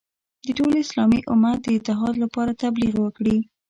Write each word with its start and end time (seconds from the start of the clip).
د 0.45 0.47
ټول 0.57 0.73
اسلامي 0.83 1.19
امت 1.33 1.57
د 1.63 1.67
اتحاد 1.77 2.15
لپاره 2.23 2.51
تبلیغ 2.63 2.93
وکړي. 3.01 3.37